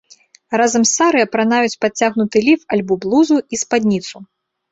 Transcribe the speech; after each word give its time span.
Разам 0.59 0.83
з 0.85 0.89
сары 0.99 1.19
апранаюць 1.27 1.75
падцягнуты 1.85 2.43
ліф 2.47 2.61
або 2.79 2.93
блузу 3.03 3.37
і 3.57 3.59
спадніцу. 3.63 4.15